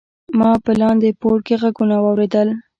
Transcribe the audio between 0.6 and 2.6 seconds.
په لاندې پوړ کې غږونه واوریدل.